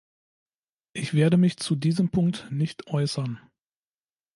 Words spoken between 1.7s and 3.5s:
diesem Punkt nicht äußern.